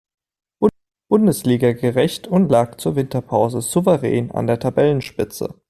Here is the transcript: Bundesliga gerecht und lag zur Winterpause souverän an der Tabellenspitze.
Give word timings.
Bundesliga 1.09 1.73
gerecht 1.73 2.25
und 2.25 2.49
lag 2.49 2.77
zur 2.77 2.95
Winterpause 2.95 3.61
souverän 3.61 4.31
an 4.31 4.47
der 4.47 4.57
Tabellenspitze. 4.59 5.53